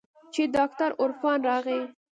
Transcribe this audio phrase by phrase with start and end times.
[0.33, 1.81] چې ډاکتر عرفان راغى.